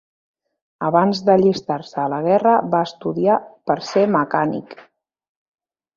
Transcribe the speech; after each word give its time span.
Abans 0.87 1.19
d'allistar-se 1.27 2.01
a 2.03 2.07
la 2.15 2.21
guerra, 2.29 2.55
va 2.73 2.81
estudiar 2.89 3.39
per 3.71 3.79
ser 3.93 4.07
mecànic. 4.19 4.75